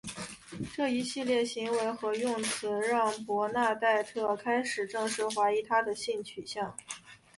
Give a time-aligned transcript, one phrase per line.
[0.75, 6.75] 这一系列行为和用词让伯纳黛特开始正式怀疑他的性取向。